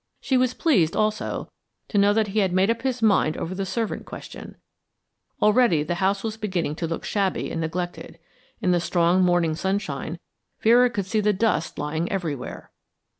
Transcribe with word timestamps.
She 0.19 0.35
was 0.35 0.55
pleased, 0.55 0.95
also, 0.95 1.51
to 1.89 1.97
know 1.99 2.11
that 2.11 2.29
he 2.29 2.39
had 2.39 2.51
made 2.53 2.71
up 2.71 2.81
his 2.81 3.03
mind 3.03 3.37
over 3.37 3.53
the 3.53 3.67
servant 3.67 4.03
question. 4.07 4.55
Already 5.43 5.83
the 5.83 5.93
house 6.01 6.23
was 6.23 6.37
beginning 6.37 6.73
to 6.77 6.87
look 6.87 7.05
shabby 7.05 7.51
and 7.51 7.61
neglected; 7.61 8.17
in 8.61 8.71
the 8.71 8.79
strong 8.79 9.21
morning 9.21 9.53
sunshine 9.53 10.17
Vera 10.59 10.89
could 10.89 11.05
see 11.05 11.19
the 11.19 11.33
dust 11.33 11.77
lying 11.77 12.11
everywhere. 12.11 12.71